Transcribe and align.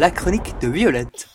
la 0.00 0.10
chronique 0.10 0.54
de 0.62 0.68
Violette. 0.68 1.28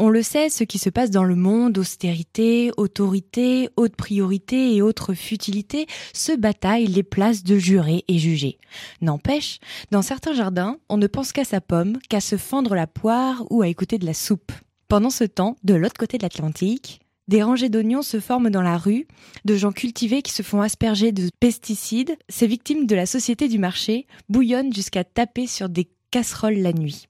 On 0.00 0.08
le 0.08 0.24
sait, 0.24 0.48
ce 0.48 0.64
qui 0.64 0.80
se 0.80 0.90
passe 0.90 1.12
dans 1.12 1.22
le 1.22 1.36
monde, 1.36 1.78
austérité, 1.78 2.72
autorité, 2.76 3.68
haute 3.76 3.94
priorité 3.94 4.74
et 4.74 4.82
autres 4.82 5.14
futilités, 5.14 5.86
se 6.12 6.32
bataillent 6.32 6.88
les 6.88 7.04
places 7.04 7.44
de 7.44 7.58
jurés 7.58 8.02
et 8.08 8.18
jugés. 8.18 8.58
N'empêche, 9.02 9.60
dans 9.92 10.02
certains 10.02 10.32
jardins, 10.32 10.78
on 10.88 10.96
ne 10.96 11.06
pense 11.06 11.30
qu'à 11.30 11.44
sa 11.44 11.60
pomme, 11.60 11.98
qu'à 12.08 12.20
se 12.20 12.36
fendre 12.36 12.74
la 12.74 12.88
poire 12.88 13.44
ou 13.50 13.62
à 13.62 13.68
écouter 13.68 13.98
de 13.98 14.06
la 14.06 14.14
soupe. 14.14 14.50
Pendant 14.88 15.10
ce 15.10 15.22
temps, 15.22 15.56
de 15.62 15.74
l'autre 15.74 16.00
côté 16.00 16.18
de 16.18 16.24
l'Atlantique, 16.24 17.02
des 17.28 17.44
rangées 17.44 17.68
d'oignons 17.68 18.02
se 18.02 18.18
forment 18.18 18.50
dans 18.50 18.62
la 18.62 18.78
rue, 18.78 19.06
de 19.44 19.54
gens 19.54 19.70
cultivés 19.70 20.22
qui 20.22 20.32
se 20.32 20.42
font 20.42 20.60
asperger 20.60 21.12
de 21.12 21.30
pesticides, 21.38 22.16
ces 22.28 22.48
victimes 22.48 22.84
de 22.84 22.96
la 22.96 23.06
société 23.06 23.46
du 23.46 23.60
marché 23.60 24.08
bouillonnent 24.28 24.74
jusqu'à 24.74 25.04
taper 25.04 25.46
sur 25.46 25.68
des 25.68 25.88
casseroles 26.10 26.58
la 26.58 26.72
nuit. 26.72 27.06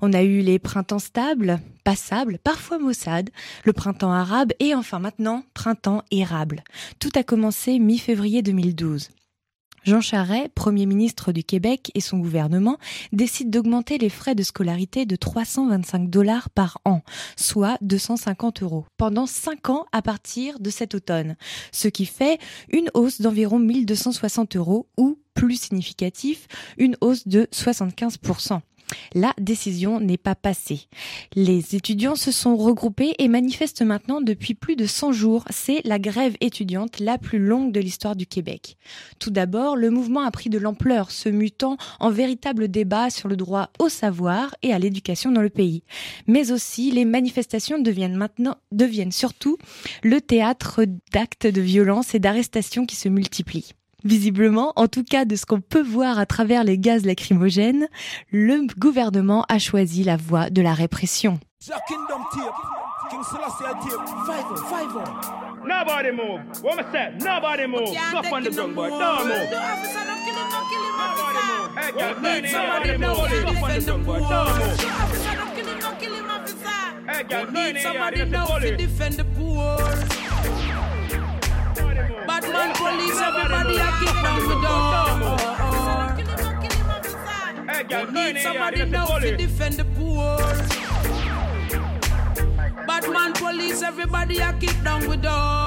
On 0.00 0.12
a 0.12 0.22
eu 0.22 0.40
les 0.40 0.58
printemps 0.58 0.98
stables, 0.98 1.60
passables, 1.84 2.38
parfois 2.42 2.78
maussades, 2.78 3.30
le 3.64 3.72
printemps 3.72 4.12
arabe 4.12 4.52
et 4.60 4.74
enfin 4.74 4.98
maintenant 4.98 5.44
printemps 5.54 6.02
érable. 6.10 6.64
Tout 6.98 7.12
a 7.14 7.22
commencé 7.22 7.78
mi-février 7.78 8.42
2012. 8.42 9.10
Jean 9.84 10.00
Charest, 10.00 10.48
Premier 10.54 10.86
ministre 10.86 11.30
du 11.32 11.44
Québec 11.44 11.90
et 11.94 12.00
son 12.00 12.18
gouvernement 12.18 12.78
décident 13.12 13.50
d'augmenter 13.50 13.98
les 13.98 14.08
frais 14.08 14.34
de 14.34 14.42
scolarité 14.42 15.04
de 15.04 15.14
325 15.14 16.08
dollars 16.08 16.48
par 16.48 16.78
an, 16.86 17.02
soit 17.36 17.76
250 17.82 18.62
euros, 18.62 18.86
pendant 18.96 19.26
5 19.26 19.68
ans 19.68 19.84
à 19.92 20.00
partir 20.00 20.58
de 20.58 20.70
cet 20.70 20.94
automne, 20.94 21.36
ce 21.70 21.88
qui 21.88 22.06
fait 22.06 22.38
une 22.70 22.90
hausse 22.94 23.20
d'environ 23.20 23.58
1260 23.58 24.56
euros 24.56 24.88
ou, 24.96 25.18
plus 25.34 25.60
significatif, 25.60 26.46
une 26.78 26.96
hausse 27.02 27.28
de 27.28 27.46
75%. 27.52 28.60
La 29.14 29.32
décision 29.40 30.00
n'est 30.00 30.18
pas 30.18 30.34
passée. 30.34 30.82
Les 31.34 31.74
étudiants 31.74 32.16
se 32.16 32.32
sont 32.32 32.56
regroupés 32.56 33.14
et 33.18 33.28
manifestent 33.28 33.82
maintenant 33.82 34.20
depuis 34.20 34.54
plus 34.54 34.76
de 34.76 34.86
100 34.86 35.12
jours. 35.12 35.44
C'est 35.50 35.80
la 35.84 35.98
grève 35.98 36.36
étudiante 36.40 37.00
la 37.00 37.18
plus 37.18 37.38
longue 37.38 37.72
de 37.72 37.80
l'histoire 37.80 38.16
du 38.16 38.26
Québec. 38.26 38.76
Tout 39.18 39.30
d'abord, 39.30 39.76
le 39.76 39.90
mouvement 39.90 40.22
a 40.22 40.30
pris 40.30 40.50
de 40.50 40.58
l'ampleur, 40.58 41.10
se 41.10 41.28
mutant 41.28 41.76
en 42.00 42.10
véritable 42.10 42.68
débat 42.68 43.10
sur 43.10 43.28
le 43.28 43.36
droit 43.36 43.70
au 43.78 43.88
savoir 43.88 44.54
et 44.62 44.72
à 44.72 44.78
l'éducation 44.78 45.30
dans 45.30 45.42
le 45.42 45.50
pays. 45.50 45.82
Mais 46.26 46.52
aussi, 46.52 46.90
les 46.90 47.04
manifestations 47.04 47.78
deviennent 47.78 48.16
maintenant, 48.16 48.56
deviennent 48.72 49.12
surtout 49.12 49.58
le 50.02 50.20
théâtre 50.20 50.84
d'actes 51.12 51.46
de 51.46 51.60
violence 51.60 52.14
et 52.14 52.18
d'arrestations 52.18 52.86
qui 52.86 52.96
se 52.96 53.08
multiplient. 53.08 53.72
Visiblement, 54.04 54.72
en 54.76 54.86
tout 54.86 55.02
cas 55.02 55.24
de 55.24 55.34
ce 55.34 55.46
qu'on 55.46 55.60
peut 55.60 55.82
voir 55.82 56.18
à 56.18 56.26
travers 56.26 56.62
les 56.62 56.78
gaz 56.78 57.06
lacrymogènes, 57.06 57.88
le 58.30 58.66
gouvernement 58.78 59.44
a 59.48 59.58
choisi 59.58 60.04
la 60.04 60.16
voie 60.16 60.50
de 60.50 60.60
la 60.60 60.74
répression. 60.74 61.40
Nobody 65.66 66.10
move. 66.12 66.40
Nobody 67.20 67.66
move. 67.66 67.88
Stop 67.88 68.26
on 68.32 68.42
the 68.42 68.50
drum, 68.50 68.74
boy. 68.74 68.90
Don't 77.28 77.52
move. 77.52 77.76
It 77.76 78.30
the. 78.30 78.30
Don't 78.30 78.76
defend 78.76 79.14
the 79.14 79.24
poor? 79.36 79.78
Police, 82.74 83.13
down 84.24 84.40
the 84.48 84.56
door. 84.66 85.04
Hey, 87.70 87.82
girl, 87.84 88.06
Need 88.12 88.38
somebody. 88.42 88.84
Now 88.86 89.18
to 89.18 89.36
defend 89.36 89.74
the 89.74 89.84
poor. 89.96 90.38
Bad 92.86 93.04
man 93.12 93.32
police, 93.34 93.82
everybody 93.82 94.38
a 94.38 94.52
kick 94.60 94.76
down 94.82 95.00
the 95.00 95.16
door. 95.16 95.66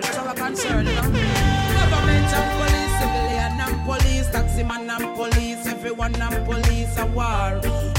That's 0.00 0.18
our 0.18 0.34
concern. 0.34 0.84
Government 0.86 2.32
and 2.38 2.50
police, 2.58 2.94
civilian 3.00 3.60
and 3.66 3.78
police, 3.88 4.26
taxi 4.30 4.62
man 4.62 4.90
and 4.90 5.16
police, 5.16 5.66
everyone 5.66 6.14
and 6.20 6.46
police 6.46 6.96
a 6.98 7.06
war. 7.06 7.93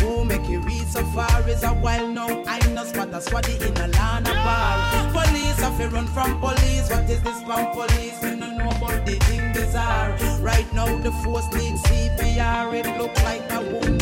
Reach 0.58 0.88
so 0.88 1.04
far 1.06 1.48
is 1.50 1.64
a 1.64 1.70
while 1.70 2.08
now. 2.08 2.44
I 2.48 2.60
know 2.74 2.84
spot 2.86 3.10
a 3.10 3.20
squaddy 3.20 3.60
in 3.62 3.76
a 3.78 3.88
land 3.88 4.28
of 4.28 4.36
bar. 4.36 5.12
Police 5.12 5.60
have 5.60 5.78
to 5.80 5.90
run 5.90 6.08
from 6.08 6.40
police. 6.40 6.90
What 6.90 7.10
is 7.10 7.22
this 7.22 7.42
from 7.44 7.72
police? 7.74 8.22
We 8.22 8.40
don't 8.40 8.58
know 8.58 8.70
about 8.70 9.06
the 9.06 9.16
thing 9.28 9.54
bizarre. 9.54 10.18
Right 10.40 10.72
now 10.74 10.98
the 10.98 11.12
force 11.24 11.48
needs 11.54 11.82
CPR. 11.84 12.74
It 12.74 12.98
look 12.98 13.16
like 13.24 13.52
a 13.52 13.62
wound 13.62 13.95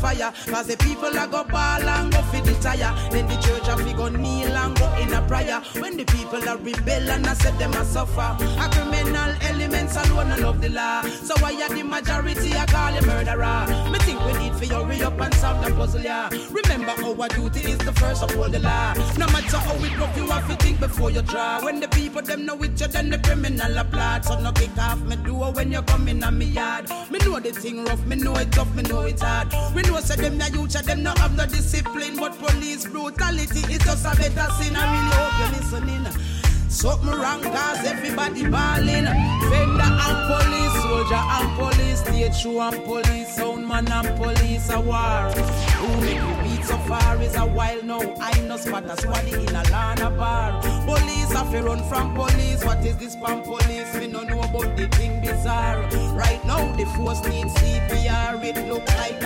fire. 0.00 0.32
Cause 0.46 0.66
the 0.66 0.76
people 0.78 1.16
are 1.16 1.28
go 1.28 1.44
ball 1.44 1.82
and 1.82 2.12
go 2.12 2.22
for 2.22 2.40
the 2.40 2.54
tire. 2.60 2.92
Then 3.10 3.26
the 3.28 3.36
church 3.36 3.66
have 3.66 3.86
to 3.86 3.92
go 3.94 4.08
kneel 4.08 4.56
and 4.56 4.76
go 4.78 4.86
in 4.96 5.12
a 5.12 5.22
prayer. 5.22 5.60
When 5.80 5.96
the 5.96 6.04
people 6.04 6.42
are 6.48 6.56
rebel 6.56 7.10
and 7.10 7.26
I 7.26 7.34
said 7.34 7.58
them 7.58 7.72
a 7.74 7.84
suffer. 7.84 8.30
A 8.40 8.66
criminal 8.72 9.32
elements 9.42 9.96
alone 9.96 10.32
and 10.32 10.42
love 10.42 10.60
the 10.60 10.70
law. 10.70 11.02
So 11.02 11.34
why 11.40 11.52
are 11.62 11.74
the 11.74 11.82
majority 11.82 12.54
I 12.54 12.66
call 12.66 12.92
you 12.94 13.02
murderer? 13.06 13.66
Me 13.92 13.98
think 14.00 14.20
we 14.24 14.32
need 14.38 14.54
for 14.54 14.66
hurry 14.74 15.02
up 15.02 15.20
and 15.20 15.34
solve 15.34 15.64
the 15.64 15.70
puzzle, 15.74 16.00
yeah. 16.00 16.30
Remember 16.50 16.92
our 17.04 17.28
duty 17.28 17.60
is 17.70 17.78
the 17.78 17.92
first 17.92 18.22
of 18.22 18.36
all 18.38 18.48
the 18.48 18.58
law. 18.58 18.94
No 19.18 19.26
matter 19.26 19.58
how 19.58 19.74
it 19.74 19.98
rough, 19.98 20.16
you 20.16 20.26
have 20.28 20.48
to 20.48 20.56
think 20.64 20.80
before 20.80 21.10
you 21.10 21.22
draw. 21.22 21.62
When 21.64 21.80
the 21.80 21.88
people 21.88 22.22
them 22.22 22.46
know 22.46 22.62
it, 22.62 22.80
you 22.80 22.86
then 22.86 23.10
the 23.10 23.18
criminal 23.18 23.78
applaud. 23.78 24.24
So 24.24 24.40
no 24.40 24.52
kick 24.52 24.76
off 24.78 25.00
me 25.02 25.16
do 25.16 25.34
when 25.34 25.72
you 25.72 25.82
come 25.82 26.08
in 26.08 26.22
on 26.24 26.38
me 26.38 26.46
yard. 26.46 26.88
Me 27.10 27.18
know 27.20 27.38
the 27.40 27.50
thing 27.52 27.84
rough, 27.84 28.04
me 28.06 28.16
know 28.16 28.34
it 28.36 28.52
tough, 28.52 28.74
me 28.74 28.82
know 28.82 29.02
it 29.02 29.20
hard. 29.20 29.48
We 29.74 29.82
know 29.90 30.00
say 30.00 30.16
them 30.16 30.38
ya 30.38 30.46
youth, 30.46 30.72
them 30.72 31.02
no 31.02 31.12
have 31.16 31.36
no 31.36 31.46
discipline, 31.46 32.16
but 32.16 32.38
police 32.38 32.86
brutality 32.86 33.60
is 33.72 33.82
just 33.84 34.06
a 34.06 34.16
better 34.16 34.52
sin. 34.54 34.76
I 34.76 34.84
really 34.92 35.14
hope 35.16 35.38
you're 35.40 35.60
listening. 35.60 36.40
Something 36.68 37.10
wrong 37.10 37.42
cause 37.42 37.84
everybody 37.84 38.46
ballin'. 38.48 39.04
Vendor 39.04 39.90
and 40.06 40.18
police, 40.30 40.82
soldier 40.82 41.14
and 41.14 41.58
police, 41.58 42.00
stage 42.00 42.36
show 42.36 42.60
and 42.60 42.84
police, 42.84 43.34
sound 43.34 43.66
man 43.66 43.90
and 43.90 44.16
police 44.16 44.70
a 44.70 44.80
war. 44.80 45.32
Who 45.80 46.00
make 46.00 46.14
you 46.14 46.56
beat 46.56 46.64
so 46.64 46.78
far 46.78 47.20
is 47.20 47.34
a 47.34 47.40
while 47.40 47.82
now. 47.82 48.14
I 48.20 48.40
know 48.42 48.56
spot 48.56 48.84
a 48.84 48.94
squaddy 48.94 49.32
in 49.32 49.54
a 49.54 49.62
Lana 49.70 50.10
bar. 50.10 50.62
Police 50.86 51.32
have 51.32 51.50
to 51.50 51.62
run 51.62 51.82
from 51.88 52.14
police. 52.14 52.64
What 52.64 52.86
is 52.86 52.96
this 52.98 53.16
from 53.16 53.42
police? 53.42 53.92
We 53.94 54.06
don't 54.06 54.28
know 54.28 54.40
about 54.40 54.76
the 54.76 54.86
thing 54.96 55.20
bizarre. 55.20 55.82
Right 56.14 56.42
now 56.46 56.72
the 56.76 56.86
force 56.96 57.22
needs 57.26 57.52
CPR. 57.54 58.42
It 58.44 58.68
look 58.68 58.86
like 58.96 59.19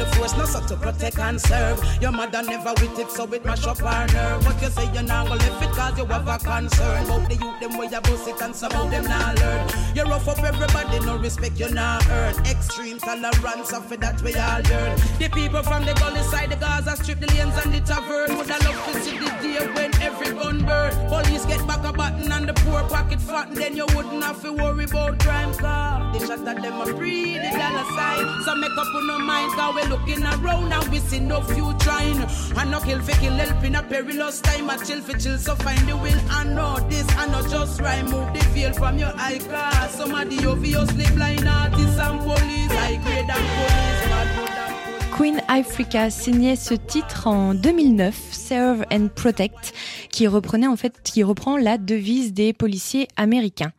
the 0.00 0.06
force, 0.16 0.36
not 0.36 0.48
so 0.48 0.60
to 0.66 0.76
protect 0.76 1.18
and 1.18 1.40
serve. 1.40 1.78
Your 2.00 2.12
mother 2.12 2.42
never 2.42 2.72
with 2.80 2.98
it, 2.98 3.10
so 3.10 3.24
it 3.32 3.44
mash 3.44 3.66
up 3.66 3.78
her 3.78 4.06
nerve. 4.12 4.44
But 4.44 4.60
you 4.62 4.68
say 4.68 4.90
you're 4.92 5.02
not 5.02 5.28
gonna 5.28 5.42
live 5.42 5.62
it 5.62 5.70
cause 5.76 5.98
you 5.98 6.04
have 6.06 6.28
a 6.28 6.38
concern. 6.38 7.04
About 7.04 7.28
the 7.28 7.36
youth, 7.36 7.60
them 7.60 7.78
way 7.78 7.86
you 7.86 8.00
bust 8.00 8.28
it 8.28 8.40
and 8.40 8.54
some 8.54 8.72
of 8.72 8.90
them 8.90 9.04
not 9.04 9.38
learn. 9.38 9.69
You 9.94 10.04
rough 10.04 10.28
up 10.28 10.38
everybody, 10.38 11.04
no 11.04 11.18
respect 11.18 11.58
you 11.58 11.68
not 11.70 12.06
earn. 12.10 12.34
Extreme 12.46 12.98
tolerance, 13.00 13.72
of 13.72 13.88
that 14.00 14.22
we 14.22 14.34
all 14.34 14.62
learn. 14.70 14.96
The 15.18 15.28
people 15.32 15.62
from 15.62 15.84
the 15.84 15.94
gully 15.94 16.22
side, 16.22 16.50
the 16.50 16.56
Gaza 16.56 16.96
strip, 16.96 17.18
the 17.20 17.26
lanes 17.34 17.56
and 17.64 17.74
the 17.74 17.80
tavern. 17.80 18.36
Would 18.38 18.50
I 18.50 18.58
love 18.58 18.78
to 18.86 19.00
see 19.00 19.18
the 19.18 19.30
day 19.42 19.66
when 19.74 19.94
every 20.00 20.32
gun 20.32 20.64
burn. 20.64 20.92
Police 21.08 21.44
get 21.46 21.66
back 21.66 21.84
a 21.84 21.92
button 21.92 22.30
and 22.30 22.48
the 22.48 22.54
poor 22.54 22.82
pocket 22.84 23.20
fat, 23.20 23.52
then 23.54 23.76
you 23.76 23.86
wouldn't 23.94 24.22
have 24.22 24.40
to 24.42 24.52
worry 24.52 24.84
about 24.84 25.18
crime 25.20 25.54
car. 25.54 26.12
They 26.12 26.20
shot 26.20 26.46
at 26.46 26.62
them 26.62 26.80
a 26.80 26.86
free 26.86 27.34
the 27.34 27.50
dollar 27.50 27.84
sign. 27.96 28.42
So 28.44 28.54
make 28.54 28.76
up 28.78 28.94
on 28.94 29.06
no 29.06 29.18
mind, 29.18 29.52
cause 29.52 29.74
we 29.74 29.82
looking 29.90 30.22
around 30.22 30.72
and 30.72 30.88
we 30.92 31.00
see 31.00 31.18
no 31.18 31.40
future 31.40 31.80
trying. 31.80 32.22
And 32.56 32.70
no 32.70 32.80
kill 32.80 33.00
for 33.00 33.16
kill, 33.20 33.32
help 33.32 33.64
in 33.64 33.74
a 33.74 33.82
perilous 33.82 34.40
time. 34.40 34.70
I 34.70 34.76
chill 34.76 35.00
for 35.00 35.18
chill, 35.18 35.38
so 35.38 35.54
find 35.56 35.80
the 35.88 35.96
will. 35.96 36.20
I 36.30 36.44
know 36.44 36.78
this, 36.88 37.08
I 37.16 37.26
know 37.26 37.42
just 37.48 37.80
right. 37.80 38.04
Move 38.04 38.32
the 38.32 38.44
veil 38.54 38.72
from 38.72 38.98
your 38.98 39.12
eye 39.16 39.38
class. 39.38 39.79
Some 39.88 40.14
of 40.14 40.28
the 40.30 40.46
obviously 40.46 41.04
blind 41.14 41.48
artists 41.48 41.98
and 41.98 42.20
police. 42.20 42.70
I 42.70 42.96
grade 43.02 43.30
and 43.30 43.46
police, 43.56 44.02
bad. 44.10 44.79
Queen 45.20 45.42
Africa 45.48 46.08
signait 46.08 46.56
ce 46.56 46.72
titre 46.72 47.26
en 47.26 47.52
2009, 47.52 48.14
Serve 48.30 48.86
and 48.90 49.08
Protect, 49.14 49.74
qui 50.10 50.26
reprenait 50.26 50.66
en 50.66 50.76
fait, 50.76 50.94
qui 51.04 51.22
reprend 51.22 51.58
la 51.58 51.76
devise 51.76 52.32
des 52.32 52.54
policiers 52.54 53.06
américains. 53.18 53.72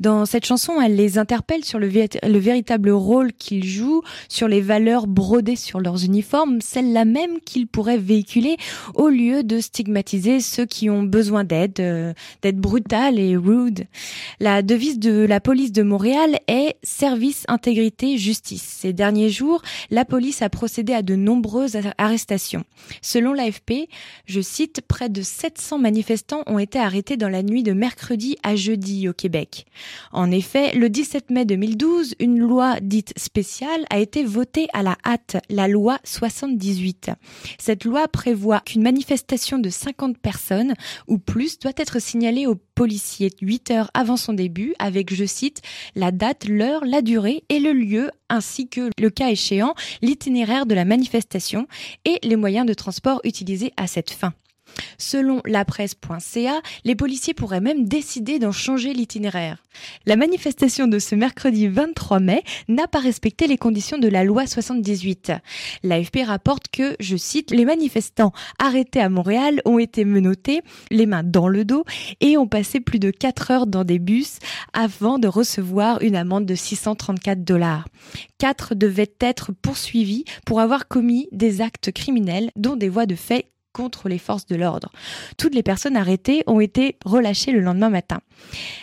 Dans 0.00 0.24
cette 0.24 0.46
chanson, 0.46 0.80
elle 0.80 0.96
les 0.96 1.18
interpelle 1.18 1.62
sur 1.62 1.78
le, 1.78 1.90
vé- 1.90 2.26
le 2.26 2.38
véritable 2.38 2.88
rôle 2.88 3.34
qu'ils 3.34 3.66
jouent, 3.66 4.00
sur 4.30 4.48
les 4.48 4.62
valeurs 4.62 5.06
brodées 5.06 5.56
sur 5.56 5.78
leurs 5.78 6.06
uniformes, 6.06 6.62
celles-là 6.62 7.04
même 7.04 7.40
qu'ils 7.44 7.66
pourraient 7.66 7.98
véhiculer 7.98 8.56
au 8.94 9.10
lieu 9.10 9.42
de 9.42 9.60
stigmatiser 9.60 10.40
ceux 10.40 10.64
qui 10.64 10.88
ont 10.88 11.02
besoin 11.02 11.44
d'aide, 11.44 11.80
euh, 11.80 12.14
d'être 12.40 12.56
brutal 12.56 13.18
et 13.18 13.36
rude. 13.36 13.84
La 14.40 14.62
devise 14.62 14.98
de 14.98 15.26
la 15.26 15.40
police 15.40 15.72
de 15.72 15.82
Montréal 15.82 16.38
est 16.48 16.76
service, 16.82 17.44
intégrité, 17.46 18.16
justice. 18.16 18.62
Ces 18.62 18.94
derniers 18.94 19.28
jours, 19.28 19.60
la 19.90 20.06
police 20.06 20.40
a 20.40 20.48
procédé 20.48 20.77
à 20.94 21.02
de 21.02 21.14
nombreuses 21.14 21.78
arrestations. 21.98 22.64
Selon 23.02 23.32
l'AFP, 23.32 23.88
je 24.26 24.40
cite, 24.40 24.80
près 24.86 25.08
de 25.08 25.22
700 25.22 25.58
500 25.58 25.78
manifestants 25.78 26.42
ont 26.46 26.58
été 26.58 26.78
arrêtés 26.78 27.16
dans 27.16 27.28
la 27.28 27.42
nuit 27.42 27.62
de 27.62 27.72
mercredi 27.72 28.36
à 28.42 28.54
jeudi 28.54 29.08
au 29.08 29.12
Québec. 29.12 29.66
En 30.12 30.30
effet, 30.30 30.74
le 30.74 30.88
17 30.88 31.30
mai 31.30 31.44
2012, 31.44 32.14
une 32.20 32.38
loi 32.38 32.78
dite 32.80 33.12
spéciale 33.18 33.84
a 33.90 33.98
été 33.98 34.24
votée 34.24 34.68
à 34.72 34.82
la 34.82 34.96
hâte, 35.04 35.36
la 35.50 35.68
loi 35.68 35.98
78. 36.04 37.10
Cette 37.58 37.84
loi 37.84 38.06
prévoit 38.08 38.60
qu'une 38.60 38.82
manifestation 38.82 39.58
de 39.58 39.68
50 39.68 40.16
personnes 40.16 40.74
ou 41.08 41.18
plus 41.18 41.58
doit 41.58 41.72
être 41.76 42.00
signalée 42.00 42.46
aux 42.46 42.56
policiers 42.78 43.32
8 43.42 43.72
heures 43.72 43.90
avant 43.92 44.16
son 44.16 44.32
début 44.32 44.72
avec, 44.78 45.12
je 45.12 45.24
cite, 45.24 45.62
la 45.96 46.12
date, 46.12 46.46
l'heure, 46.46 46.84
la 46.84 47.02
durée 47.02 47.42
et 47.48 47.58
le 47.58 47.72
lieu 47.72 48.12
ainsi 48.28 48.68
que, 48.68 48.90
le 48.96 49.10
cas 49.10 49.30
échéant, 49.30 49.74
l'itinéraire 50.00 50.64
de 50.64 50.76
la 50.76 50.84
manifestation 50.84 51.66
et 52.04 52.20
les 52.22 52.36
moyens 52.36 52.66
de 52.66 52.74
transport 52.74 53.20
utilisés 53.24 53.72
à 53.76 53.88
cette 53.88 54.10
fin. 54.10 54.32
Selon 54.98 55.40
lapresse.ca, 55.44 56.60
les 56.84 56.94
policiers 56.94 57.34
pourraient 57.34 57.60
même 57.60 57.86
décider 57.86 58.38
d'en 58.38 58.52
changer 58.52 58.92
l'itinéraire. 58.92 59.62
La 60.06 60.16
manifestation 60.16 60.86
de 60.86 60.98
ce 60.98 61.14
mercredi 61.14 61.68
23 61.68 62.20
mai 62.20 62.42
n'a 62.68 62.86
pas 62.86 62.98
respecté 62.98 63.46
les 63.46 63.58
conditions 63.58 63.98
de 63.98 64.08
la 64.08 64.24
loi 64.24 64.46
78. 64.46 65.32
L'AFP 65.82 66.18
rapporte 66.26 66.68
que, 66.68 66.96
je 67.00 67.16
cite, 67.16 67.50
les 67.50 67.64
manifestants 67.64 68.32
arrêtés 68.58 69.00
à 69.00 69.08
Montréal 69.08 69.60
ont 69.64 69.78
été 69.78 70.04
menottés, 70.04 70.62
les 70.90 71.06
mains 71.06 71.22
dans 71.22 71.48
le 71.48 71.64
dos, 71.64 71.84
et 72.20 72.36
ont 72.36 72.48
passé 72.48 72.80
plus 72.80 72.98
de 72.98 73.10
4 73.10 73.50
heures 73.50 73.66
dans 73.66 73.84
des 73.84 73.98
bus 73.98 74.38
avant 74.72 75.18
de 75.18 75.28
recevoir 75.28 76.02
une 76.02 76.16
amende 76.16 76.46
de 76.46 76.54
634 76.54 77.44
dollars. 77.44 77.86
Quatre 78.38 78.74
devaient 78.74 79.14
être 79.20 79.52
poursuivis 79.52 80.24
pour 80.46 80.60
avoir 80.60 80.88
commis 80.88 81.28
des 81.32 81.60
actes 81.60 81.92
criminels, 81.92 82.50
dont 82.56 82.76
des 82.76 82.88
voies 82.88 83.06
de 83.06 83.14
fait 83.14 83.46
contre 83.78 84.08
les 84.08 84.18
forces 84.18 84.46
de 84.46 84.56
l'ordre. 84.56 84.90
Toutes 85.36 85.54
les 85.54 85.62
personnes 85.62 85.96
arrêtées 85.96 86.42
ont 86.48 86.58
été 86.58 86.98
relâchées 87.04 87.52
le 87.52 87.60
lendemain 87.60 87.90
matin. 87.90 88.18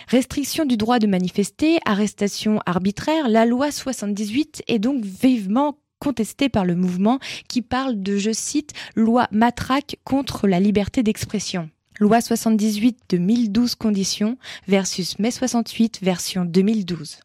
Restriction 0.08 0.64
du 0.64 0.78
droit 0.78 1.00
de 1.00 1.08
manifester, 1.08 1.80
arrestation 1.84 2.62
arbitraire, 2.66 3.28
la 3.28 3.46
loi 3.46 3.72
78 3.72 4.64
est 4.70 4.80
donc 4.80 5.04
vivement 5.04 5.78
contestée 6.00 6.48
par 6.48 6.64
le 6.64 6.76
mouvement 6.76 7.20
qui 7.50 7.62
parle 7.62 8.02
de, 8.02 8.16
je 8.16 8.32
cite, 8.32 8.72
loi 8.96 9.28
matraque 9.32 9.98
contre 10.06 10.48
la 10.48 10.62
liberté 10.62 11.04
d'expression. 11.04 11.70
Loi 12.00 12.22
78 12.22 12.98
de 13.10 13.18
1012 13.18 13.76
conditions 13.76 14.38
versus 14.70 15.20
mai 15.20 15.32
68 15.32 16.00
version 16.02 16.46
2012. 16.46 17.20